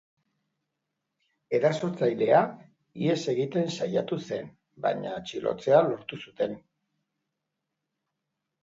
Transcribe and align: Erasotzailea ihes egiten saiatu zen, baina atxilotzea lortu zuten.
Erasotzailea 1.57 2.39
ihes 3.03 3.19
egiten 3.35 3.69
saiatu 3.77 4.19
zen, 4.31 4.51
baina 4.87 5.13
atxilotzea 5.21 5.87
lortu 5.91 6.21
zuten. 6.27 6.61